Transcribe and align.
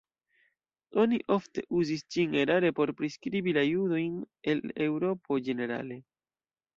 Oni 1.01 1.17
ofte 1.33 1.63
uzis 1.81 2.01
ĝin 2.15 2.33
erare 2.43 2.71
por 2.79 2.91
priskribi 3.01 3.53
la 3.57 3.65
judojn 3.67 4.15
el 4.55 4.63
Eŭropo 4.87 5.39
ĝenerale. 5.49 5.99